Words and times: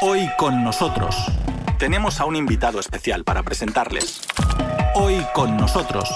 Hoy 0.00 0.28
con 0.38 0.62
nosotros 0.62 1.16
tenemos 1.76 2.20
a 2.20 2.24
un 2.24 2.36
invitado 2.36 2.78
especial 2.78 3.24
para 3.24 3.42
presentarles. 3.42 4.20
Hoy 4.94 5.16
con 5.34 5.56
nosotros. 5.56 6.08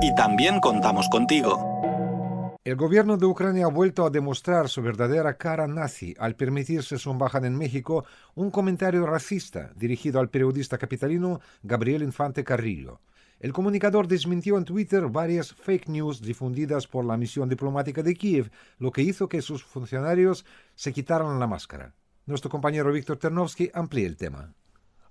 Y 0.00 0.14
también 0.14 0.60
contamos 0.60 1.10
contigo. 1.10 2.56
El 2.64 2.76
gobierno 2.76 3.18
de 3.18 3.26
Ucrania 3.26 3.66
ha 3.66 3.68
vuelto 3.68 4.06
a 4.06 4.10
demostrar 4.10 4.70
su 4.70 4.80
verdadera 4.80 5.36
cara 5.36 5.66
nazi 5.66 6.14
al 6.18 6.36
permitirse 6.36 6.96
su 6.96 7.10
embajada 7.10 7.46
en 7.46 7.58
México 7.58 8.06
un 8.34 8.50
comentario 8.50 9.04
racista 9.04 9.72
dirigido 9.76 10.18
al 10.18 10.30
periodista 10.30 10.78
capitalino 10.78 11.42
Gabriel 11.62 12.02
Infante 12.02 12.44
Carrillo. 12.44 13.02
El 13.40 13.52
comunicador 13.52 14.08
desmintió 14.08 14.56
en 14.56 14.64
Twitter 14.64 15.06
varias 15.08 15.52
fake 15.52 15.88
news 15.88 16.22
difundidas 16.22 16.86
por 16.86 17.04
la 17.04 17.18
misión 17.18 17.50
diplomática 17.50 18.02
de 18.02 18.14
Kiev, 18.14 18.50
lo 18.78 18.90
que 18.90 19.02
hizo 19.02 19.28
que 19.28 19.42
sus 19.42 19.62
funcionarios 19.62 20.46
se 20.76 20.94
quitaran 20.94 21.38
la 21.38 21.46
máscara. 21.46 21.92
Nuestro 22.24 22.50
compañero 22.50 22.92
Víctor 22.92 23.16
Ternovsky 23.16 23.70
amplía 23.74 24.06
el 24.06 24.16
tema. 24.16 24.54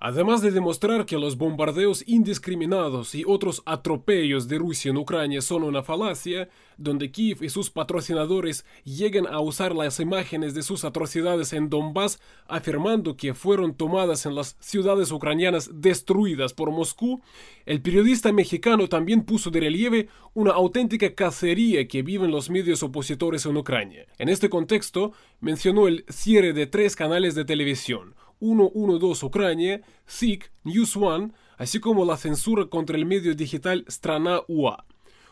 Además 0.03 0.41
de 0.41 0.49
demostrar 0.49 1.05
que 1.05 1.19
los 1.19 1.37
bombardeos 1.37 2.03
indiscriminados 2.07 3.13
y 3.13 3.23
otros 3.23 3.61
atropellos 3.67 4.47
de 4.47 4.57
Rusia 4.57 4.89
en 4.89 4.97
Ucrania 4.97 5.43
son 5.43 5.61
una 5.61 5.83
falacia, 5.83 6.49
donde 6.75 7.11
Kiev 7.11 7.43
y 7.43 7.49
sus 7.49 7.69
patrocinadores 7.69 8.65
llegan 8.83 9.27
a 9.27 9.39
usar 9.41 9.75
las 9.75 9.99
imágenes 9.99 10.55
de 10.55 10.63
sus 10.63 10.85
atrocidades 10.85 11.53
en 11.53 11.69
Donbass, 11.69 12.19
afirmando 12.47 13.15
que 13.15 13.35
fueron 13.35 13.75
tomadas 13.75 14.25
en 14.25 14.33
las 14.33 14.57
ciudades 14.59 15.11
ucranianas 15.11 15.69
destruidas 15.71 16.53
por 16.53 16.71
Moscú, 16.71 17.21
el 17.67 17.83
periodista 17.83 18.31
mexicano 18.31 18.89
también 18.89 19.21
puso 19.21 19.51
de 19.51 19.59
relieve 19.59 20.09
una 20.33 20.53
auténtica 20.53 21.13
cacería 21.13 21.87
que 21.87 22.01
viven 22.01 22.31
los 22.31 22.49
medios 22.49 22.81
opositores 22.81 23.45
en 23.45 23.55
Ucrania. 23.55 24.07
En 24.17 24.29
este 24.29 24.49
contexto, 24.49 25.13
mencionó 25.41 25.87
el 25.87 26.05
cierre 26.09 26.53
de 26.53 26.65
tres 26.65 26.95
canales 26.95 27.35
de 27.35 27.45
televisión, 27.45 28.15
112 28.41 29.25
Ucrania, 29.25 29.81
SIC, 30.05 30.51
News 30.65 30.97
One, 30.97 31.31
así 31.57 31.79
como 31.79 32.03
la 32.03 32.17
censura 32.17 32.65
contra 32.65 32.97
el 32.97 33.05
medio 33.05 33.35
digital 33.35 33.85
Strana 33.87 34.41
UA. 34.47 34.85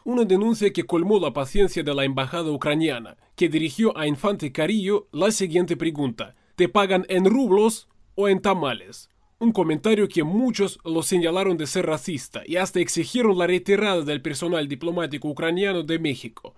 Una 0.06 0.23
denuncia 0.23 0.72
que 0.72 0.86
colmó 0.86 1.19
la 1.19 1.34
paciencia 1.34 1.84
de 1.84 1.94
la 1.94 2.06
embajada 2.06 2.50
ucraniana, 2.52 3.17
que 3.36 3.50
dirigió 3.50 3.97
a 3.97 4.08
Infante 4.08 4.52
Carillo 4.52 5.08
la 5.11 5.31
siguiente 5.31 5.75
pregunta: 5.75 6.36
¿Te 6.56 6.69
pagan 6.69 7.06
en 7.09 7.25
rublos 7.25 7.89
o 8.16 8.30
en 8.30 8.42
tamales? 8.42 9.09
Un 9.39 9.52
comentario 9.52 10.08
que 10.08 10.23
muchos 10.23 10.80
lo 10.84 11.02
señalaron 11.02 11.58
de 11.58 11.66
ser 11.66 11.86
racista 11.86 12.44
y 12.45 12.58
hasta 12.58 12.80
exigieron 12.80 13.38
la 13.38 13.47
retirada 13.47 14.02
del 14.02 14.22
personal 14.22 14.67
diplomático 14.67 15.30
ucraniano 15.30 15.84
de 15.84 15.97
México. 15.97 16.56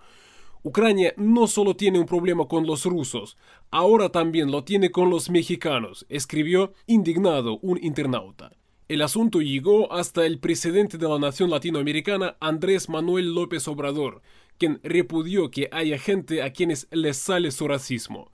Ucrania 0.64 1.12
no 1.16 1.48
solo 1.48 1.74
tiene 1.74 1.98
un 1.98 2.06
problema 2.06 2.46
con 2.46 2.66
los 2.66 2.84
rusos, 2.84 3.36
ahora 3.72 4.10
también 4.10 4.52
lo 4.52 4.62
tiene 4.62 4.92
con 4.92 5.10
los 5.10 5.28
mexicanos, 5.28 6.06
escribió 6.08 6.72
indignado 6.86 7.58
un 7.62 7.82
internauta. 7.82 8.52
El 8.88 9.02
asunto 9.02 9.40
llegó 9.40 9.92
hasta 9.92 10.24
el 10.24 10.38
presidente 10.38 10.98
de 10.98 11.08
la 11.08 11.18
nación 11.18 11.50
latinoamericana, 11.50 12.36
Andrés 12.40 12.88
Manuel 12.88 13.34
López 13.34 13.66
Obrador, 13.66 14.22
quien 14.56 14.78
repudió 14.84 15.50
que 15.50 15.68
haya 15.72 15.98
gente 15.98 16.42
a 16.42 16.52
quienes 16.52 16.86
les 16.92 17.16
sale 17.16 17.50
su 17.50 17.66
racismo. 17.66 18.30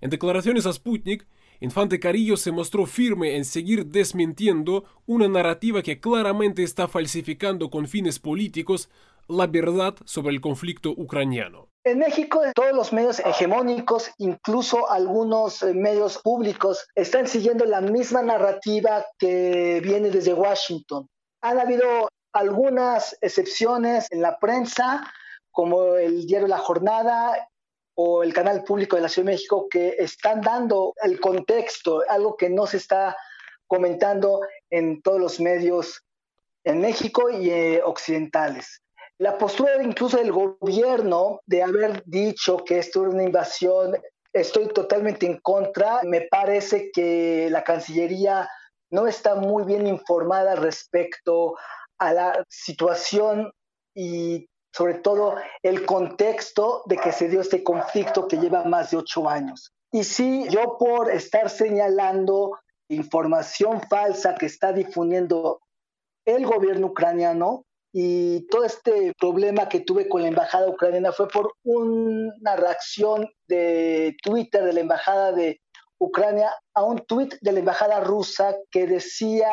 En 0.00 0.08
declaraciones 0.08 0.64
a 0.64 0.72
Sputnik, 0.72 1.26
Infante 1.60 1.98
Carillo 1.98 2.36
se 2.36 2.52
mostró 2.52 2.86
firme 2.86 3.36
en 3.36 3.44
seguir 3.44 3.86
desmintiendo 3.86 4.84
una 5.06 5.28
narrativa 5.28 5.82
que 5.82 6.00
claramente 6.00 6.62
está 6.62 6.86
falsificando 6.86 7.70
con 7.70 7.86
fines 7.86 8.18
políticos 8.18 8.90
la 9.28 9.46
verdad 9.46 9.94
sobre 10.04 10.34
el 10.34 10.40
conflicto 10.40 10.90
ucraniano. 10.90 11.68
En 11.84 11.98
México, 11.98 12.42
todos 12.54 12.72
los 12.72 12.92
medios 12.92 13.20
hegemónicos, 13.20 14.10
incluso 14.18 14.90
algunos 14.90 15.62
eh, 15.62 15.72
medios 15.72 16.18
públicos, 16.18 16.86
están 16.94 17.28
siguiendo 17.28 17.64
la 17.64 17.80
misma 17.80 18.22
narrativa 18.22 19.04
que 19.18 19.80
viene 19.84 20.10
desde 20.10 20.34
Washington. 20.34 21.08
Han 21.42 21.60
habido 21.60 22.08
algunas 22.32 23.16
excepciones 23.20 24.08
en 24.10 24.20
la 24.20 24.38
prensa, 24.38 25.12
como 25.52 25.94
el 25.94 26.26
diario 26.26 26.48
La 26.48 26.58
Jornada 26.58 27.48
o 27.94 28.22
el 28.22 28.34
canal 28.34 28.64
público 28.64 28.96
de 28.96 29.02
la 29.02 29.08
Ciudad 29.08 29.26
de 29.26 29.32
México, 29.32 29.68
que 29.70 29.94
están 29.98 30.40
dando 30.40 30.92
el 31.02 31.20
contexto, 31.20 32.02
algo 32.08 32.36
que 32.36 32.50
no 32.50 32.66
se 32.66 32.78
está 32.78 33.16
comentando 33.66 34.40
en 34.70 35.00
todos 35.02 35.20
los 35.20 35.40
medios 35.40 36.02
en 36.64 36.80
México 36.80 37.30
y 37.30 37.48
eh, 37.48 37.80
occidentales. 37.84 38.82
La 39.18 39.38
postura 39.38 39.82
incluso 39.82 40.18
del 40.18 40.32
gobierno 40.32 41.40
de 41.46 41.62
haber 41.62 42.02
dicho 42.04 42.58
que 42.58 42.78
esto 42.78 43.02
era 43.02 43.10
una 43.10 43.22
invasión, 43.22 43.96
estoy 44.32 44.68
totalmente 44.68 45.26
en 45.26 45.38
contra. 45.38 46.00
Me 46.02 46.22
parece 46.22 46.90
que 46.92 47.48
la 47.50 47.64
Cancillería 47.64 48.48
no 48.90 49.06
está 49.06 49.34
muy 49.34 49.64
bien 49.64 49.86
informada 49.86 50.54
respecto 50.54 51.56
a 51.98 52.12
la 52.12 52.44
situación 52.48 53.50
y 53.94 54.46
sobre 54.72 54.94
todo 54.94 55.36
el 55.62 55.86
contexto 55.86 56.82
de 56.84 56.98
que 56.98 57.12
se 57.12 57.28
dio 57.28 57.40
este 57.40 57.64
conflicto 57.64 58.28
que 58.28 58.36
lleva 58.36 58.64
más 58.64 58.90
de 58.90 58.98
ocho 58.98 59.28
años. 59.28 59.72
Y 59.90 60.04
sí, 60.04 60.46
yo 60.50 60.76
por 60.78 61.10
estar 61.10 61.48
señalando 61.48 62.58
información 62.88 63.80
falsa 63.88 64.34
que 64.34 64.46
está 64.46 64.72
difundiendo 64.72 65.60
el 66.26 66.44
gobierno 66.44 66.88
ucraniano, 66.88 67.64
y 67.98 68.46
todo 68.48 68.64
este 68.64 69.14
problema 69.18 69.70
que 69.70 69.80
tuve 69.80 70.06
con 70.06 70.20
la 70.20 70.28
embajada 70.28 70.68
ucraniana 70.68 71.12
fue 71.12 71.28
por 71.28 71.54
una 71.64 72.54
reacción 72.54 73.26
de 73.48 74.14
Twitter 74.22 74.64
de 74.64 74.74
la 74.74 74.80
embajada 74.80 75.32
de 75.32 75.62
Ucrania 75.96 76.52
a 76.74 76.84
un 76.84 76.98
tweet 77.06 77.30
de 77.40 77.52
la 77.52 77.60
embajada 77.60 78.00
rusa 78.00 78.54
que 78.70 78.86
decía 78.86 79.48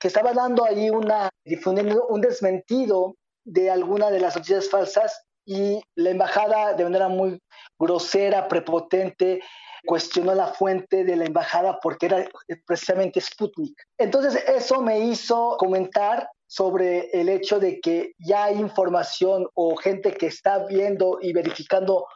que 0.00 0.08
estaba 0.08 0.32
dando 0.32 0.64
ahí 0.64 0.88
una 0.88 1.28
difundiendo 1.44 2.06
un 2.06 2.22
desmentido 2.22 3.16
de 3.44 3.70
alguna 3.70 4.10
de 4.10 4.20
las 4.20 4.34
noticias 4.34 4.70
falsas 4.70 5.26
y 5.44 5.82
la 5.94 6.08
embajada 6.08 6.72
de 6.72 6.84
manera 6.84 7.08
muy 7.08 7.38
grosera, 7.78 8.48
prepotente, 8.48 9.42
cuestionó 9.86 10.34
la 10.34 10.48
fuente 10.48 11.04
de 11.04 11.16
la 11.16 11.24
embajada 11.24 11.78
porque 11.80 12.06
era 12.06 12.28
precisamente 12.66 13.20
Sputnik. 13.20 13.74
Entonces 13.98 14.42
eso 14.46 14.80
me 14.82 15.00
hizo 15.00 15.56
comentar 15.58 16.28
sobre 16.46 17.10
el 17.10 17.28
hecho 17.28 17.60
de 17.60 17.78
que 17.80 18.14
ya 18.18 18.44
hay 18.44 18.58
información 18.58 19.46
o 19.54 19.76
gente 19.76 20.12
que 20.12 20.26
está 20.26 20.66
viendo 20.66 21.18
y 21.20 21.32
verificando 21.32 22.06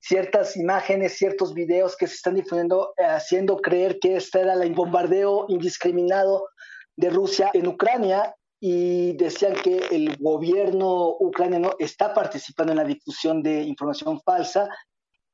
ciertas 0.00 0.56
imágenes, 0.56 1.16
ciertos 1.16 1.54
videos 1.54 1.96
que 1.96 2.06
se 2.06 2.14
están 2.14 2.34
difundiendo, 2.34 2.92
eh, 2.96 3.04
haciendo 3.04 3.58
creer 3.58 3.98
que 3.98 4.16
este 4.16 4.40
era 4.40 4.54
el 4.54 4.74
bombardeo 4.74 5.46
indiscriminado 5.48 6.48
de 6.96 7.10
Rusia 7.10 7.50
en 7.54 7.66
Ucrania 7.66 8.34
y 8.60 9.14
decían 9.14 9.54
que 9.54 9.78
el 9.90 10.16
gobierno 10.18 11.16
ucraniano 11.18 11.72
está 11.78 12.12
participando 12.12 12.72
en 12.72 12.78
la 12.78 12.84
difusión 12.84 13.42
de 13.42 13.62
información 13.62 14.20
falsa 14.20 14.68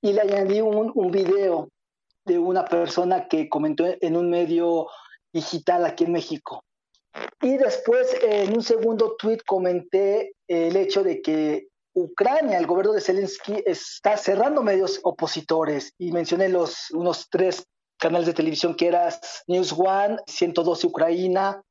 y 0.02 0.12
le 0.12 0.20
añadí 0.20 0.60
un, 0.60 0.92
un 0.94 1.10
video 1.10 1.68
de 2.24 2.38
una 2.38 2.64
persona 2.64 3.28
que 3.28 3.48
comentó 3.48 3.84
en 3.86 4.16
un 4.16 4.30
medio 4.30 4.88
digital 5.32 5.84
aquí 5.84 6.04
en 6.04 6.12
México. 6.12 6.64
Y 7.40 7.56
después, 7.56 8.16
en 8.22 8.54
un 8.54 8.62
segundo 8.62 9.16
tweet, 9.16 9.38
comenté 9.46 10.34
el 10.48 10.76
hecho 10.76 11.02
de 11.02 11.22
que 11.22 11.68
Ucrania, 11.94 12.58
el 12.58 12.66
gobierno 12.66 12.92
de 12.92 13.00
Zelensky, 13.00 13.62
está 13.64 14.16
cerrando 14.16 14.62
medios 14.62 15.00
opositores 15.02 15.92
y 15.98 16.12
mencioné 16.12 16.48
los 16.48 16.90
unos 16.90 17.28
tres 17.30 17.64
canales 17.98 18.26
de 18.26 18.34
televisión 18.34 18.74
que 18.74 18.88
eran 18.88 19.12
News 19.46 19.72
One, 19.72 20.18
112 20.26 20.86
Ucrania, 20.86 21.62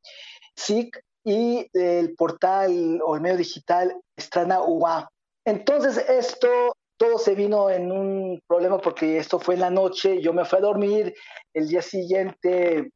SIC 0.56 1.00
y 1.24 1.68
el 1.74 2.16
portal 2.16 3.02
o 3.06 3.16
el 3.16 3.22
medio 3.22 3.38
digital 3.38 3.96
Strana 4.20 4.62
UA. 4.64 5.12
Entonces 5.46 5.98
esto 6.10 6.75
todo 6.98 7.18
se 7.18 7.36
vino 7.36 7.70
en 7.70 7.92
un 7.92 8.42
problema 8.48 8.80
porque 8.80 9.18
esto 9.18 9.40
fue 9.40 9.56
en 9.56 9.62
la 9.62 9.70
noche, 9.70 10.22
yo 10.22 10.34
me 10.34 10.46
fui 10.46 10.60
a 10.60 10.62
dormir, 10.62 11.14
el 11.54 11.68
día 11.68 11.82
siguiente 11.82 12.92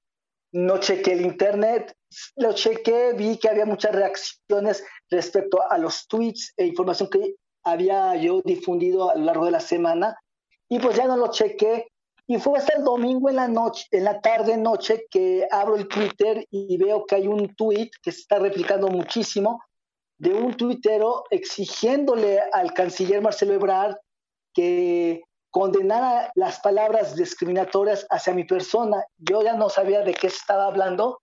no 0.52 0.80
chequé 0.80 1.14
el 1.14 1.22
internet, 1.22 1.94
lo 2.36 2.54
chequé, 2.54 3.14
vi 3.14 3.38
que 3.38 3.50
había 3.50 3.66
muchas 3.66 3.94
reacciones 3.94 4.84
respecto 5.10 5.60
a 5.70 5.78
los 5.78 6.08
tweets 6.08 6.54
e 6.58 6.66
información 6.66 7.10
que 7.10 7.36
había 7.64 8.16
yo 8.16 8.42
difundido 8.44 9.10
a 9.10 9.16
lo 9.16 9.26
largo 9.26 9.46
de 9.46 9.52
la 9.52 9.60
semana 9.60 10.18
y 10.70 10.80
pues 10.80 10.96
ya 10.96 11.06
no 11.06 11.18
lo 11.18 11.32
chequé 11.32 11.88
y 12.26 12.38
fue 12.38 12.60
hasta 12.60 12.78
el 12.78 12.84
domingo 12.84 13.30
en 13.30 13.38
la 13.38 13.48
noche, 13.48 13.88
en 13.92 14.04
la 14.04 14.22
tarde 14.22 14.56
noche 14.56 15.06
que 15.10 15.48
abro 15.50 15.76
el 15.76 15.88
Twitter 15.88 16.46
y 16.52 16.78
veo 16.78 17.06
que 17.06 17.16
hay 17.16 17.28
un 17.28 17.56
tweet 17.56 17.90
que 18.02 18.12
se 18.12 18.22
está 18.22 18.38
replicando 18.38 18.88
muchísimo 18.88 19.64
de 20.20 20.34
un 20.34 20.56
tuitero 20.56 21.24
exigiéndole 21.32 22.40
al 22.54 22.74
canciller 22.74 23.22
Marcelo 23.22 23.54
Ebrard 23.54 23.96
que 24.54 25.24
condenara 25.50 26.32
las 26.36 26.60
palabras 26.60 27.16
discriminatorias 27.16 28.06
hacia 28.10 28.34
mi 28.34 28.44
persona. 28.44 29.04
Yo 29.18 29.42
ya 29.42 29.54
no 29.54 29.70
sabía 29.70 30.02
de 30.02 30.14
qué 30.14 30.28
estaba 30.28 30.66
hablando 30.66 31.22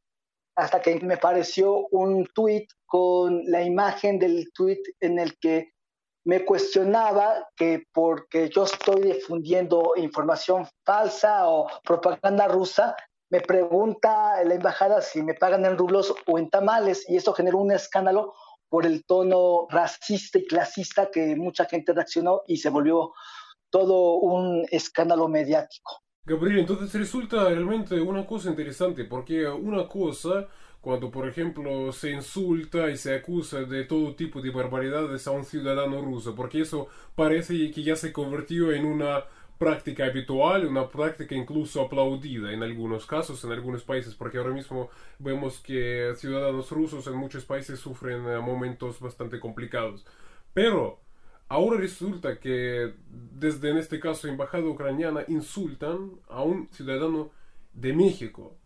hasta 0.57 0.81
que 0.81 0.99
me 1.01 1.19
pareció 1.19 1.87
un 1.91 2.27
tuit 2.35 2.69
con 2.87 3.43
la 3.47 3.63
imagen 3.63 4.19
del 4.19 4.51
tuit 4.55 4.81
en 5.01 5.19
el 5.19 5.39
que 5.39 5.73
me 6.25 6.45
cuestionaba 6.45 7.47
que 7.55 7.85
porque 7.93 8.49
yo 8.49 8.65
estoy 8.65 9.03
difundiendo 9.03 9.93
información 9.97 10.67
falsa 10.85 11.49
o 11.49 11.69
propaganda 11.85 12.49
rusa, 12.49 12.97
me 13.31 13.41
pregunta 13.41 14.43
la 14.45 14.55
embajada 14.55 15.03
si 15.03 15.23
me 15.23 15.35
pagan 15.35 15.65
en 15.67 15.77
rublos 15.77 16.15
o 16.27 16.39
en 16.39 16.49
tamales 16.49 17.09
y 17.09 17.17
esto 17.17 17.33
generó 17.33 17.59
un 17.59 17.73
escándalo 17.73 18.35
por 18.69 18.87
el 18.87 19.05
tono 19.05 19.67
racista 19.71 20.39
y 20.39 20.47
clasista 20.47 21.11
que 21.11 21.37
mucha 21.37 21.67
gente 21.67 21.93
reaccionó 21.93 22.43
y 22.47 22.57
se 22.57 22.71
volvió 22.71 23.13
todo 23.71 24.17
un 24.17 24.67
escándalo 24.71 25.29
mediático. 25.29 26.03
Gabriel, 26.25 26.59
entonces 26.59 26.93
resulta 26.93 27.45
realmente 27.45 28.01
una 28.01 28.27
cosa 28.27 28.51
interesante, 28.51 29.05
porque 29.05 29.47
una 29.47 29.87
cosa, 29.87 30.49
cuando 30.81 31.09
por 31.11 31.29
ejemplo 31.29 31.93
se 31.93 32.11
insulta 32.11 32.91
y 32.91 32.97
se 32.97 33.15
acusa 33.15 33.61
de 33.61 33.85
todo 33.85 34.17
tipo 34.17 34.43
de 34.43 34.51
barbaridades 34.51 35.27
a 35.29 35.31
un 35.31 35.45
ciudadano 35.45 36.03
ruso, 36.03 36.35
porque 36.35 36.63
eso 36.63 36.89
parece 37.15 37.71
que 37.71 37.83
ya 37.83 37.95
se 37.95 38.13
convirtió 38.13 38.73
en 38.73 38.87
una 38.87 39.25
práctica 39.59 40.05
habitual, 40.05 40.67
una 40.67 40.89
práctica 40.89 41.35
incluso 41.35 41.81
aplaudida 41.81 42.53
en 42.53 42.63
algunos 42.63 43.07
casos, 43.07 43.43
en 43.45 43.53
algunos 43.53 43.85
países, 43.85 44.15
porque 44.15 44.39
ahora 44.39 44.51
mismo 44.51 44.91
vemos 45.19 45.61
que 45.61 46.13
ciudadanos 46.17 46.71
rusos 46.71 47.07
en 47.07 47.15
muchos 47.15 47.45
países 47.45 47.81
sufren 47.81 48.27
eh, 48.29 48.39
momentos 48.39 49.01
bastante 49.01 49.41
complicados. 49.41 50.07
Pero 50.53 51.01
ahora 51.49 51.79
resulta 51.79 52.39
que 52.39 52.95
desde 53.09 53.71
en 53.71 53.79
este 53.79 54.01
caso 54.01 54.29
embajada 54.29 54.65
ucraniana 54.65 55.25
insultan 55.29 56.13
a 56.29 56.43
un 56.43 56.69
ciudadano 56.69 57.31
de 57.73 57.93
México. 57.93 58.57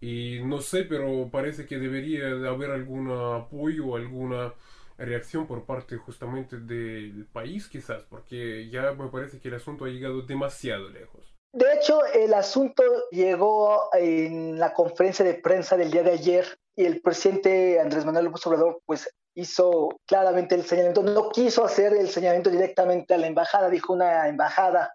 Y 0.00 0.40
no 0.44 0.60
sé, 0.60 0.84
pero 0.84 1.30
parece 1.30 1.66
que 1.66 1.78
debería 1.78 2.28
haber 2.48 2.70
algún 2.70 3.10
apoyo, 3.10 3.96
alguna 3.96 4.52
reacción 4.98 5.46
por 5.46 5.66
parte 5.66 5.96
justamente 5.96 6.58
del 6.58 7.26
país 7.32 7.68
quizás, 7.68 8.04
porque 8.04 8.68
ya 8.70 8.92
me 8.92 9.08
parece 9.08 9.40
que 9.40 9.48
el 9.48 9.54
asunto 9.54 9.84
ha 9.84 9.88
llegado 9.88 10.22
demasiado 10.22 10.88
lejos. 10.88 11.34
De 11.52 11.72
hecho, 11.72 12.04
el 12.06 12.34
asunto 12.34 12.82
llegó 13.10 13.88
en 13.94 14.58
la 14.58 14.74
conferencia 14.74 15.24
de 15.24 15.34
prensa 15.34 15.76
del 15.76 15.90
día 15.90 16.02
de 16.02 16.12
ayer 16.12 16.58
y 16.76 16.84
el 16.84 17.00
presidente 17.00 17.80
Andrés 17.80 18.04
Manuel 18.04 18.26
López 18.26 18.46
Obrador 18.46 18.82
pues 18.84 19.08
hizo 19.34 19.88
claramente 20.06 20.54
el 20.54 20.64
señalamiento, 20.64 21.02
no 21.02 21.30
quiso 21.30 21.64
hacer 21.64 21.92
el 21.94 22.08
señalamiento 22.08 22.50
directamente 22.50 23.14
a 23.14 23.18
la 23.18 23.26
embajada, 23.26 23.70
dijo 23.70 23.92
una 23.92 24.28
embajada, 24.28 24.94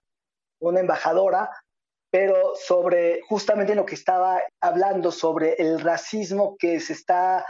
una 0.59 0.79
embajadora, 0.79 1.49
pero 2.11 2.53
sobre 2.55 3.21
justamente 3.21 3.73
lo 3.73 3.85
que 3.85 3.95
estaba 3.95 4.41
hablando 4.59 5.11
sobre 5.11 5.53
el 5.53 5.79
racismo 5.79 6.57
que 6.59 6.79
se 6.79 6.93
está 6.93 7.45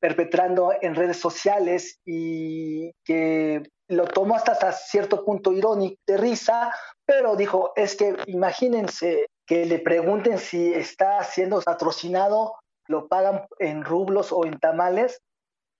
perpetrando 0.00 0.72
en 0.80 0.94
redes 0.94 1.18
sociales 1.18 2.00
y 2.04 2.92
que 3.04 3.62
lo 3.88 4.06
tomó 4.06 4.36
hasta, 4.36 4.72
cierto 4.72 5.24
punto 5.24 5.52
irónico, 5.52 6.00
de 6.06 6.16
risa, 6.16 6.72
pero 7.04 7.36
dijo, 7.36 7.72
es 7.76 7.96
que 7.96 8.16
imagínense 8.26 9.26
que 9.46 9.66
le 9.66 9.78
pregunten 9.78 10.38
si 10.38 10.72
está 10.72 11.22
siendo 11.24 11.60
patrocinado, 11.60 12.54
lo 12.86 13.08
pagan 13.08 13.46
en 13.58 13.84
rublos 13.84 14.32
o 14.32 14.44
en 14.46 14.58
tamales, 14.58 15.20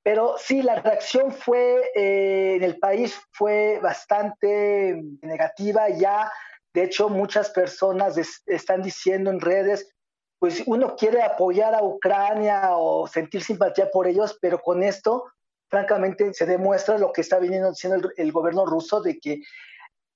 pero 0.03 0.37
sí, 0.39 0.63
la 0.63 0.77
reacción 0.77 1.33
fue 1.33 1.91
eh, 1.95 2.57
en 2.57 2.63
el 2.63 2.79
país 2.79 3.21
fue 3.33 3.79
bastante 3.83 5.03
negativa 5.23 5.89
ya. 5.89 6.33
De 6.73 6.85
hecho, 6.85 7.09
muchas 7.09 7.51
personas 7.51 8.17
están 8.47 8.83
diciendo 8.83 9.31
en 9.31 9.41
redes, 9.41 9.93
pues 10.41 10.63
uno 10.65 10.97
quiere 10.97 11.23
apoyar 11.23 11.75
a 11.75 11.85
Ucrania 11.85 12.71
o 12.71 13.07
sentir 13.07 13.43
simpatía 13.43 13.91
por 13.91 14.09
ellos, 14.09 14.39
pero 14.41 14.59
con 14.59 14.83
esto, 14.83 15.27
francamente, 15.69 16.33
se 16.33 16.47
demuestra 16.47 16.97
lo 16.97 17.13
que 17.13 17.21
está 17.21 17.39
viniendo 17.39 17.69
diciendo 17.71 18.11
el, 18.17 18.33
gobierno 18.33 18.65
ruso 18.65 19.03
de 19.03 19.21
que 19.21 19.43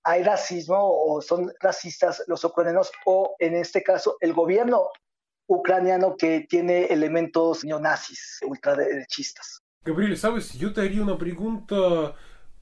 hay 0.02 0.22
racismo 0.22 0.78
o 0.80 1.20
son 1.20 1.52
racistas 1.60 2.24
los 2.26 2.42
ucranianos 2.42 2.90
o 3.04 3.36
en 3.38 3.54
este 3.54 3.82
caso 3.82 4.16
el 4.20 4.32
gobierno 4.32 4.88
ucraniano 5.46 6.16
que 6.16 6.46
tiene 6.48 6.86
elementos 6.86 7.62
neonazis, 7.62 8.40
ultraderechistas. 8.46 9.60
Gabriel, 9.84 10.16
sabes, 10.16 10.54
yo 10.54 10.72
te 10.72 10.80
haría 10.80 11.02
una 11.02 11.18
pregunta, 11.18 12.14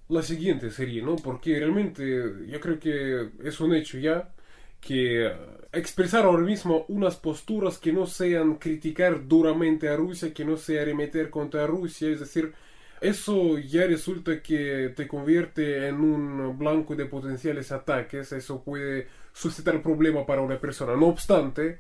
la 0.09 0.23
siguiente 0.23 0.73
sería, 0.73 1.05
¿no? 1.05 1.14
Porque 1.14 1.61
realmente 1.61 2.05
yo 2.49 2.61
creo 2.61 2.81
que 2.81 3.31
es 3.44 3.61
un 3.61 3.73
hecho 3.73 3.99
ya 3.99 4.35
que 4.82 5.32
expresar 5.73 6.25
ahora 6.25 6.43
mismo 6.43 6.84
unas 6.88 7.17
posturas 7.17 7.79
que 7.79 7.93
no 7.93 8.06
sean 8.06 8.56
criticar 8.56 9.26
duramente 9.26 9.88
a 9.88 9.96
Rusia, 9.96 10.34
que 10.34 10.44
no 10.44 10.58
sea 10.58 10.82
arremeter 10.82 11.31
contra 11.31 11.67
Rusia, 11.67 12.11
es 12.11 12.20
decir, 12.20 12.52
eso 13.00 13.58
ya 13.58 13.87
resulta 13.87 14.43
que 14.43 14.93
te 14.94 15.08
convierte 15.08 15.88
en 15.88 16.00
un 16.00 16.58
blanco 16.58 16.94
de 16.94 17.06
potenciales 17.06 17.73
ataques, 17.73 18.32
eso 18.32 18.62
puede 18.62 19.08
suscitar 19.32 19.82
problema 19.82 20.26
para 20.26 20.43
una 20.43 20.61
persona. 20.61 20.94
No 20.94 21.06
obstante, 21.06 21.78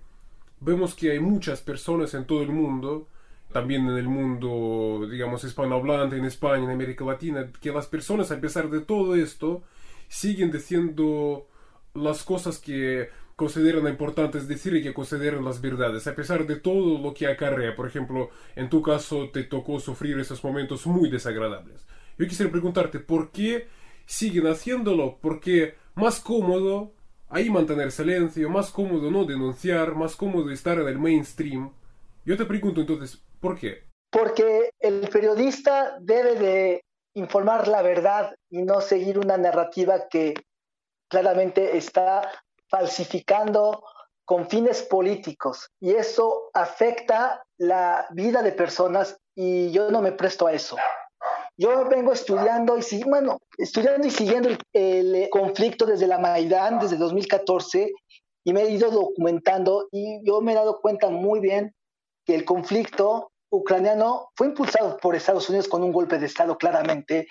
vemos 0.60 0.94
que 0.94 1.10
hay 1.10 1.20
muchas 1.20 1.60
personas 1.60 2.14
en 2.14 2.24
todo 2.24 2.42
el 2.42 2.48
mundo, 2.48 3.08
también 3.52 3.86
en 3.88 3.98
el 3.98 4.08
mundo, 4.08 5.06
digamos, 5.10 5.44
hispanohablante, 5.44 6.16
en 6.16 6.24
España, 6.24 6.64
en 6.64 6.70
América 6.70 7.04
Latina, 7.04 7.50
que 7.60 7.70
las 7.70 7.86
personas, 7.86 8.30
a 8.30 8.40
pesar 8.40 8.70
de 8.70 8.80
todo 8.80 9.14
esto, 9.14 9.62
siguen 10.08 10.50
diciendo 10.50 11.46
las 11.94 12.24
cosas 12.24 12.58
que 12.58 13.08
consideran 13.36 13.88
importantes 13.88 14.46
decir 14.46 14.76
y 14.76 14.82
que 14.82 14.94
consideran 14.94 15.44
las 15.44 15.60
verdades, 15.60 16.06
a 16.06 16.14
pesar 16.14 16.46
de 16.46 16.56
todo 16.56 16.98
lo 16.98 17.14
que 17.14 17.26
acarrea. 17.26 17.74
Por 17.74 17.86
ejemplo, 17.86 18.30
en 18.54 18.68
tu 18.68 18.82
caso 18.82 19.30
te 19.30 19.44
tocó 19.44 19.80
sufrir 19.80 20.18
esos 20.18 20.42
momentos 20.44 20.86
muy 20.86 21.10
desagradables. 21.10 21.86
Yo 22.18 22.26
quisiera 22.26 22.52
preguntarte, 22.52 22.98
¿por 22.98 23.32
qué 23.32 23.66
siguen 24.06 24.46
haciéndolo? 24.46 25.18
Porque 25.20 25.74
más 25.94 26.20
cómodo 26.20 26.92
ahí 27.28 27.48
mantener 27.48 27.90
silencio, 27.90 28.50
más 28.50 28.70
cómodo 28.70 29.10
no 29.10 29.24
denunciar, 29.24 29.94
más 29.94 30.14
cómodo 30.16 30.50
estar 30.50 30.78
en 30.78 30.86
el 30.86 30.98
mainstream. 30.98 31.72
Yo 32.24 32.36
te 32.36 32.44
pregunto 32.44 32.82
entonces, 32.82 33.22
¿por 33.40 33.58
qué? 33.58 33.84
Porque 34.10 34.70
el 34.78 35.08
periodista 35.08 35.96
debe 36.00 36.34
de 36.36 36.80
informar 37.14 37.68
la 37.68 37.82
verdad 37.82 38.34
y 38.50 38.62
no 38.62 38.80
seguir 38.82 39.18
una 39.18 39.38
narrativa 39.38 40.08
que 40.10 40.34
claramente 41.12 41.76
está 41.76 42.22
falsificando 42.70 43.84
con 44.24 44.48
fines 44.48 44.82
políticos 44.82 45.68
y 45.78 45.90
eso 45.90 46.48
afecta 46.54 47.44
la 47.58 48.06
vida 48.12 48.40
de 48.42 48.52
personas 48.52 49.18
y 49.34 49.70
yo 49.72 49.90
no 49.90 50.00
me 50.00 50.12
presto 50.12 50.46
a 50.46 50.54
eso. 50.54 50.78
Yo 51.58 51.86
vengo 51.86 52.12
estudiando 52.12 52.78
y 52.78 53.04
bueno, 53.04 53.40
estudiando 53.58 54.06
y 54.06 54.10
siguiendo 54.10 54.48
el, 54.72 55.28
conflicto 55.28 55.84
desde 55.84 56.06
la 56.06 56.16
Maidán, 56.16 56.78
desde 56.78 56.96
2014, 56.96 57.92
y 58.44 58.52
me 58.54 58.62
he 58.62 58.70
ido 58.70 58.90
documentando 58.90 59.88
y 59.92 60.26
yo 60.26 60.40
me 60.40 60.52
he 60.52 60.54
dado 60.54 60.80
cuenta 60.80 61.10
muy 61.10 61.40
bien 61.40 61.74
que 62.24 62.34
el 62.34 62.46
conflicto 62.46 63.32
ucraniano 63.50 64.30
fue 64.34 64.46
impulsado 64.46 64.96
por 64.96 65.14
Estados 65.14 65.50
Unidos 65.50 65.68
con 65.68 65.82
un 65.82 65.92
golpe 65.92 66.18
de 66.18 66.24
Estado 66.24 66.56
claramente 66.56 67.28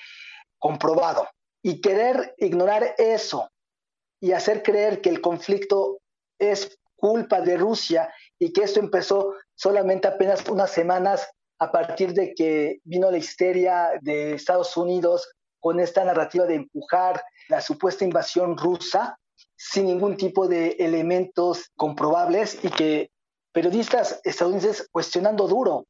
comprobado. 0.60 1.28
Y 1.64 1.82
querer 1.82 2.36
ignorar 2.38 2.94
eso 3.00 3.51
y 4.22 4.32
hacer 4.32 4.64
creer 4.64 5.02
que 5.02 5.10
el 5.10 5.20
conflicto 5.20 6.00
es 6.40 6.80
culpa 6.96 7.42
de 7.42 7.58
Rusia 7.58 8.14
y 8.40 8.54
que 8.54 8.64
esto 8.64 8.80
empezó 8.80 9.34
solamente 9.56 10.08
apenas 10.08 10.48
unas 10.48 10.72
semanas 10.72 11.28
a 11.60 11.72
partir 11.72 12.14
de 12.14 12.34
que 12.34 12.80
vino 12.84 13.12
la 13.12 13.18
histeria 13.18 13.92
de 14.02 14.34
Estados 14.34 14.78
Unidos 14.78 15.30
con 15.60 15.80
esta 15.80 16.06
narrativa 16.06 16.46
de 16.46 16.56
empujar 16.56 17.22
la 17.50 17.62
supuesta 17.62 18.06
invasión 18.06 18.58
rusa 18.58 19.18
sin 19.56 19.86
ningún 19.86 20.18
tipo 20.18 20.48
de 20.48 20.76
elementos 20.80 21.70
comprobables 21.76 22.64
y 22.64 22.70
que 22.70 23.12
periodistas 23.52 24.22
estadounidenses 24.24 24.88
cuestionando 24.92 25.48
duro 25.48 25.86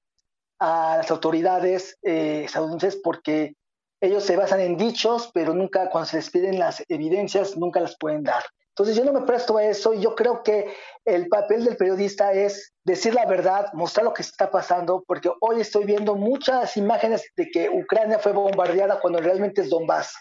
a 0.60 0.98
las 0.98 1.12
autoridades 1.12 1.98
eh, 2.04 2.44
estadounidenses 2.46 3.00
porque 3.02 3.56
ellos 4.02 4.24
se 4.24 4.36
basan 4.36 4.60
en 4.60 4.78
dichos, 4.78 5.30
pero 5.34 5.54
nunca 5.54 5.90
cuando 5.90 6.10
se 6.10 6.18
les 6.18 6.30
piden 6.30 6.60
las 6.60 6.84
evidencias, 6.90 7.56
nunca 7.56 7.80
las 7.80 7.96
pueden 7.98 8.24
dar. 8.24 8.44
Entonces 8.70 8.96
yo 8.96 9.06
no 9.06 9.14
me 9.14 9.26
presto 9.28 9.58
a 9.58 9.64
eso 9.64 9.94
y 9.94 10.02
yo 10.02 10.16
creo 10.16 10.44
que 10.44 10.74
el 11.06 11.28
papel 11.28 11.66
del 11.66 11.78
periodista 11.78 12.34
es 12.34 12.74
decir 12.84 13.14
la 13.14 13.26
verdad, 13.26 13.68
mostrar 13.74 14.06
lo 14.06 14.14
que 14.14 14.22
está 14.22 14.50
pasando, 14.50 15.04
porque 15.06 15.30
hoy 15.42 15.62
estoy 15.62 15.86
viendo 15.86 16.16
muchas 16.16 16.78
imágenes 16.78 17.30
de 17.36 17.50
que 17.50 17.70
Ucrania 17.70 18.18
fue 18.18 18.32
bombardeada 18.32 19.00
cuando 19.00 19.20
realmente 19.20 19.62
es 19.62 19.70
Donbass, 19.70 20.16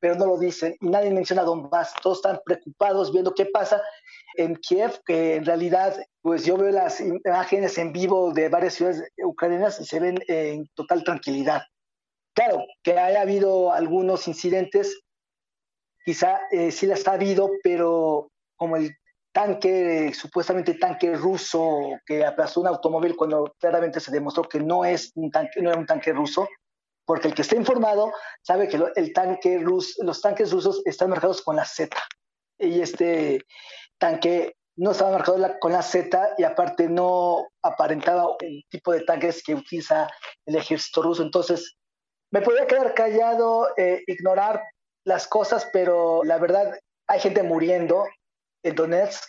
pero 0.00 0.14
no 0.14 0.24
lo 0.26 0.38
dicen 0.38 0.76
y 0.80 0.88
nadie 0.88 1.10
menciona 1.10 1.42
Donbass. 1.42 1.92
Todos 2.00 2.18
están 2.18 2.40
preocupados 2.44 3.12
viendo 3.12 3.34
qué 3.34 3.46
pasa 3.46 3.82
en 4.36 4.54
Kiev, 4.56 5.00
que 5.04 5.34
en 5.34 5.44
realidad, 5.44 5.94
pues 6.22 6.46
yo 6.46 6.56
veo 6.56 6.70
las 6.70 7.00
imágenes 7.00 7.76
en 7.76 7.92
vivo 7.92 8.32
de 8.32 8.48
varias 8.48 8.74
ciudades 8.74 9.02
ucranianas 9.22 9.80
y 9.80 9.84
se 9.84 9.98
ven 9.98 10.18
en 10.28 10.68
total 10.74 11.02
tranquilidad. 11.02 11.62
Claro, 12.34 12.64
que 12.82 12.98
haya 12.98 13.22
habido 13.22 13.72
algunos 13.72 14.28
incidentes, 14.28 15.00
quizá 16.04 16.40
eh, 16.50 16.70
sí 16.70 16.86
las 16.86 17.06
ha 17.08 17.12
habido, 17.12 17.50
pero 17.62 18.30
como 18.56 18.76
el 18.76 18.94
tanque, 19.32 20.12
supuestamente 20.14 20.74
tanque 20.74 21.14
ruso 21.14 21.98
que 22.06 22.24
aplastó 22.24 22.60
un 22.60 22.68
automóvil 22.68 23.16
cuando 23.16 23.54
claramente 23.58 24.00
se 24.00 24.10
demostró 24.10 24.44
que 24.44 24.60
no, 24.60 24.84
es 24.84 25.12
un 25.14 25.30
tanque, 25.30 25.60
no 25.62 25.70
era 25.70 25.78
un 25.78 25.86
tanque 25.86 26.12
ruso, 26.12 26.48
porque 27.04 27.28
el 27.28 27.34
que 27.34 27.42
está 27.42 27.56
informado 27.56 28.12
sabe 28.42 28.68
que 28.68 28.80
el 28.94 29.12
tanque 29.12 29.58
los 29.58 30.20
tanques 30.22 30.52
rusos 30.52 30.82
están 30.84 31.10
marcados 31.10 31.42
con 31.42 31.56
la 31.56 31.64
Z. 31.64 31.96
Y 32.58 32.80
este 32.80 33.40
tanque 33.98 34.54
no 34.76 34.92
estaba 34.92 35.12
marcado 35.12 35.38
con 35.60 35.72
la 35.72 35.82
Z 35.82 36.34
y 36.38 36.44
aparte 36.44 36.88
no 36.88 37.48
aparentaba 37.62 38.36
el 38.40 38.64
tipo 38.68 38.92
de 38.92 39.00
tanques 39.02 39.42
que 39.42 39.54
utiliza 39.54 40.08
el 40.46 40.56
ejército 40.56 41.02
ruso. 41.02 41.22
Entonces, 41.22 41.76
me 42.30 42.42
podía 42.42 42.66
quedar 42.66 42.94
callado, 42.94 43.68
eh, 43.76 44.02
ignorar 44.06 44.62
las 45.04 45.26
cosas, 45.26 45.68
pero 45.72 46.22
la 46.24 46.38
verdad, 46.38 46.78
hay 47.08 47.20
gente 47.20 47.42
muriendo 47.42 48.06
en 48.62 48.74
Donetsk, 48.74 49.24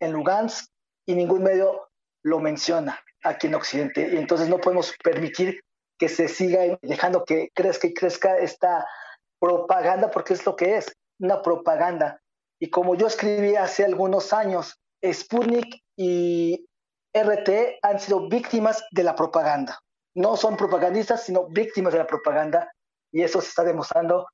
en 0.00 0.12
Lugansk, 0.12 0.70
y 1.06 1.14
ningún 1.14 1.42
medio 1.42 1.88
lo 2.22 2.38
menciona 2.38 3.00
aquí 3.22 3.48
en 3.48 3.56
Occidente. 3.56 4.08
Y 4.12 4.16
entonces 4.16 4.48
no 4.48 4.58
podemos 4.58 4.94
permitir 5.02 5.60
que 5.98 6.08
se 6.08 6.28
siga 6.28 6.78
dejando 6.82 7.24
que 7.24 7.50
crezca 7.54 7.86
y 7.86 7.94
crezca 7.94 8.38
esta 8.38 8.86
propaganda, 9.38 10.10
porque 10.10 10.34
es 10.34 10.46
lo 10.46 10.56
que 10.56 10.76
es, 10.76 10.92
una 11.18 11.42
propaganda. 11.42 12.20
Y 12.58 12.70
como 12.70 12.94
yo 12.94 13.06
escribí 13.06 13.56
hace 13.56 13.84
algunos 13.84 14.32
años, 14.32 14.78
Sputnik 15.04 15.82
y 15.96 16.66
RT 17.12 17.78
han 17.82 18.00
sido 18.00 18.28
víctimas 18.28 18.84
de 18.92 19.02
la 19.02 19.14
propaganda. 19.14 19.80
No 20.14 20.36
son 20.36 20.56
propagandistas, 20.56 21.24
sino 21.24 21.48
víctimas 21.48 21.92
de 21.92 22.00
la 22.00 22.06
propaganda. 22.06 22.72
Y 23.12 23.22
eso 23.22 23.40
se 23.40 23.48
está 23.48 23.64
demostrando 23.64 24.26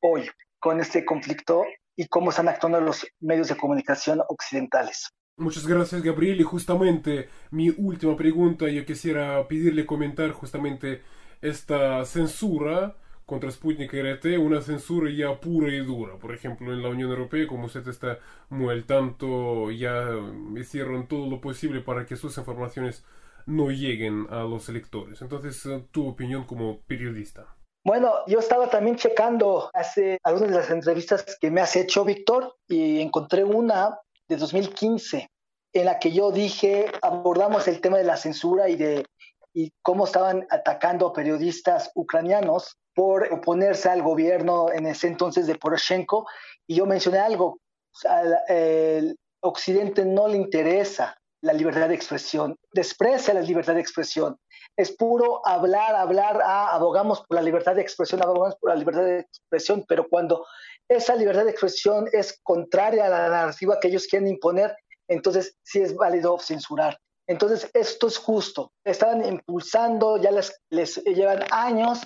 hoy 0.00 0.28
con 0.58 0.80
este 0.80 1.04
conflicto 1.04 1.64
y 1.96 2.06
cómo 2.08 2.30
están 2.30 2.48
actuando 2.48 2.80
los 2.80 3.06
medios 3.20 3.48
de 3.48 3.56
comunicación 3.56 4.22
occidentales. 4.28 5.08
Muchas 5.36 5.66
gracias, 5.66 6.02
Gabriel. 6.02 6.40
Y 6.40 6.44
justamente 6.44 7.28
mi 7.50 7.70
última 7.70 8.16
pregunta, 8.16 8.68
yo 8.68 8.84
quisiera 8.84 9.46
pedirle 9.46 9.86
comentar 9.86 10.30
justamente 10.32 11.02
esta 11.40 12.04
censura 12.04 12.96
contra 13.24 13.50
Sputnik 13.50 13.92
RT 13.92 14.38
una 14.38 14.62
censura 14.62 15.10
ya 15.10 15.38
pura 15.38 15.72
y 15.72 15.78
dura. 15.84 16.16
Por 16.16 16.34
ejemplo, 16.34 16.72
en 16.72 16.82
la 16.82 16.88
Unión 16.88 17.10
Europea, 17.10 17.46
como 17.46 17.66
usted 17.66 17.86
está 17.86 18.18
muy 18.48 18.72
al 18.72 18.84
tanto, 18.84 19.70
ya 19.70 20.08
hicieron 20.56 21.06
todo 21.06 21.28
lo 21.28 21.40
posible 21.40 21.82
para 21.82 22.06
que 22.06 22.16
sus 22.16 22.38
informaciones 22.38 23.04
no 23.48 23.70
lleguen 23.70 24.26
a 24.30 24.42
los 24.42 24.68
electores. 24.68 25.20
Entonces, 25.22 25.64
eh, 25.66 25.84
tu 25.90 26.06
opinión 26.06 26.44
como 26.44 26.80
periodista. 26.82 27.56
Bueno, 27.84 28.12
yo 28.26 28.38
estaba 28.38 28.68
también 28.68 28.96
checando 28.96 29.70
hace 29.72 30.18
algunas 30.22 30.50
de 30.50 30.56
las 30.56 30.70
entrevistas 30.70 31.38
que 31.40 31.50
me 31.50 31.60
has 31.60 31.74
hecho, 31.74 32.04
Víctor, 32.04 32.56
y 32.68 33.00
encontré 33.00 33.44
una 33.44 33.98
de 34.28 34.36
2015 34.36 35.28
en 35.72 35.84
la 35.84 35.98
que 35.98 36.12
yo 36.12 36.30
dije, 36.30 36.86
abordamos 37.02 37.66
el 37.68 37.80
tema 37.80 37.98
de 37.98 38.04
la 38.04 38.16
censura 38.16 38.68
y 38.68 38.76
de 38.76 39.06
y 39.54 39.72
cómo 39.82 40.04
estaban 40.04 40.46
atacando 40.50 41.06
a 41.06 41.12
periodistas 41.12 41.90
ucranianos 41.94 42.76
por 42.94 43.32
oponerse 43.32 43.88
al 43.88 44.02
gobierno 44.02 44.70
en 44.70 44.86
ese 44.86 45.08
entonces 45.08 45.46
de 45.46 45.56
Poroshenko. 45.56 46.26
Y 46.66 46.76
yo 46.76 46.86
mencioné 46.86 47.18
algo, 47.18 47.58
al 48.04 49.16
Occidente 49.40 50.04
no 50.04 50.28
le 50.28 50.36
interesa 50.36 51.17
la 51.40 51.52
libertad 51.52 51.88
de 51.88 51.94
expresión, 51.94 52.56
desprecia 52.72 53.34
la 53.34 53.40
libertad 53.40 53.74
de 53.74 53.80
expresión. 53.80 54.36
Es 54.76 54.92
puro 54.92 55.40
hablar, 55.46 55.94
hablar, 55.94 56.40
ah, 56.44 56.70
abogamos 56.72 57.24
por 57.26 57.36
la 57.36 57.42
libertad 57.42 57.74
de 57.74 57.82
expresión, 57.82 58.22
abogamos 58.22 58.56
por 58.60 58.70
la 58.70 58.76
libertad 58.76 59.02
de 59.02 59.20
expresión, 59.20 59.84
pero 59.88 60.08
cuando 60.08 60.44
esa 60.88 61.14
libertad 61.14 61.44
de 61.44 61.50
expresión 61.50 62.06
es 62.12 62.38
contraria 62.42 63.06
a 63.06 63.08
la 63.08 63.28
narrativa 63.28 63.78
que 63.80 63.88
ellos 63.88 64.06
quieren 64.06 64.28
imponer, 64.28 64.76
entonces 65.08 65.56
sí 65.62 65.80
es 65.80 65.94
válido 65.94 66.38
censurar. 66.38 66.98
Entonces, 67.26 67.70
esto 67.74 68.06
es 68.06 68.16
justo. 68.16 68.72
Estaban 68.84 69.24
impulsando, 69.24 70.16
ya 70.16 70.30
les, 70.30 70.58
les 70.70 70.96
llevan 71.04 71.44
años 71.50 72.00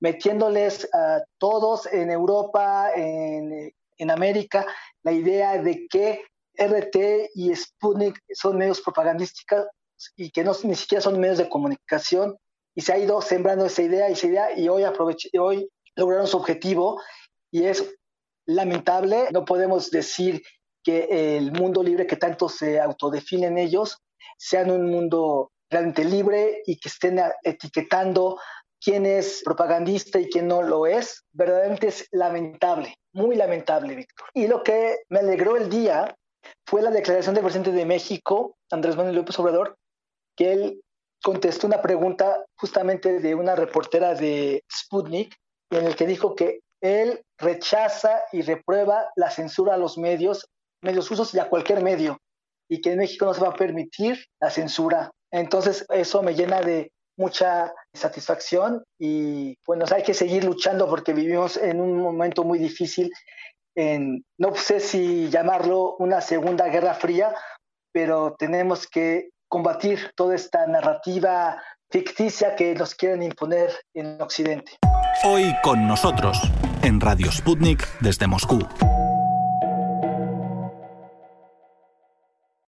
metiéndoles 0.00 0.88
a 0.92 1.22
todos 1.38 1.86
en 1.86 2.10
Europa, 2.10 2.90
en, 2.94 3.72
América, 4.10 4.64
la 5.02 5.10
idea 5.10 5.60
de 5.60 5.86
que 5.88 6.22
RT 6.58 7.30
y 7.34 7.54
Sputnik 7.54 8.20
son 8.34 8.58
medios 8.58 8.80
propagandísticos 8.80 9.66
y 10.16 10.30
que 10.30 10.44
no 10.44 10.52
ni 10.64 10.74
siquiera 10.74 11.02
son 11.02 11.18
medios 11.18 11.38
de 11.38 11.48
comunicación. 11.48 12.36
Y 12.74 12.82
se 12.82 12.92
ha 12.92 12.98
ido 12.98 13.20
sembrando 13.22 13.66
esa 13.66 13.82
idea 13.82 14.08
y 14.08 14.12
esa 14.12 14.26
idea 14.26 14.58
y 14.58 14.68
hoy 14.68 14.84
hoy 15.38 15.68
lograron 15.96 16.26
su 16.26 16.36
objetivo 16.36 17.00
y 17.50 17.64
es 17.64 17.94
lamentable. 18.46 19.28
No 19.32 19.44
podemos 19.44 19.90
decir 19.90 20.42
que 20.82 21.36
el 21.36 21.52
mundo 21.52 21.82
libre 21.82 22.06
que 22.06 22.16
tanto 22.16 22.48
se 22.48 22.80
autodefinen 22.80 23.58
ellos 23.58 23.98
sean 24.36 24.70
un 24.70 24.88
mundo 24.90 25.50
realmente 25.70 26.04
libre 26.04 26.62
y 26.66 26.78
que 26.78 26.88
estén 26.88 27.20
etiquetando 27.42 28.38
quién 28.80 29.04
es 29.06 29.42
propagandista 29.44 30.18
y 30.20 30.28
quién 30.28 30.46
no 30.46 30.62
lo 30.62 30.86
es, 30.86 31.24
verdaderamente 31.32 31.88
es 31.88 32.06
lamentable, 32.12 32.94
muy 33.12 33.36
lamentable, 33.36 33.96
Víctor. 33.96 34.28
Y 34.34 34.46
lo 34.46 34.62
que 34.62 34.98
me 35.08 35.18
alegró 35.18 35.56
el 35.56 35.68
día 35.68 36.16
fue 36.66 36.82
la 36.82 36.90
declaración 36.90 37.34
del 37.34 37.44
presidente 37.44 37.72
de 37.72 37.84
México, 37.84 38.56
Andrés 38.70 38.96
Manuel 38.96 39.16
López 39.16 39.38
Obrador, 39.38 39.76
que 40.36 40.52
él 40.52 40.80
contestó 41.22 41.66
una 41.66 41.82
pregunta 41.82 42.44
justamente 42.56 43.20
de 43.20 43.34
una 43.34 43.54
reportera 43.56 44.14
de 44.14 44.62
Sputnik, 44.70 45.34
en 45.70 45.86
el 45.86 45.96
que 45.96 46.06
dijo 46.06 46.34
que 46.34 46.60
él 46.80 47.22
rechaza 47.38 48.22
y 48.32 48.42
reprueba 48.42 49.10
la 49.16 49.30
censura 49.30 49.74
a 49.74 49.78
los 49.78 49.98
medios, 49.98 50.46
medios 50.82 51.10
usos 51.10 51.34
y 51.34 51.38
a 51.38 51.48
cualquier 51.48 51.82
medio, 51.82 52.18
y 52.68 52.80
que 52.80 52.92
en 52.92 52.98
México 52.98 53.24
no 53.24 53.34
se 53.34 53.40
va 53.40 53.48
a 53.48 53.56
permitir 53.56 54.24
la 54.40 54.50
censura. 54.50 55.10
Entonces, 55.32 55.84
eso 55.90 56.22
me 56.22 56.34
llena 56.34 56.60
de 56.60 56.92
mucha 57.18 57.74
satisfacción 57.92 58.84
y 58.98 59.56
bueno, 59.66 59.84
hay 59.90 60.04
que 60.04 60.14
seguir 60.14 60.44
luchando 60.44 60.88
porque 60.88 61.12
vivimos 61.12 61.56
en 61.56 61.80
un 61.80 61.98
momento 61.98 62.44
muy 62.44 62.60
difícil, 62.60 63.12
en, 63.78 64.24
no 64.38 64.56
sé 64.56 64.80
si 64.80 65.30
llamarlo 65.30 65.94
una 66.00 66.20
segunda 66.20 66.66
guerra 66.66 66.94
fría, 66.94 67.32
pero 67.92 68.34
tenemos 68.36 68.88
que 68.88 69.30
combatir 69.48 70.10
toda 70.16 70.34
esta 70.34 70.66
narrativa 70.66 71.62
ficticia 71.88 72.56
que 72.56 72.74
nos 72.74 72.94
quieren 72.96 73.22
imponer 73.22 73.70
en 73.94 74.20
Occidente. 74.20 74.72
Hoy 75.24 75.54
con 75.62 75.86
nosotros, 75.86 76.40
en 76.82 77.00
Radio 77.00 77.30
Sputnik 77.30 77.86
desde 78.00 78.26
Moscú. 78.26 78.58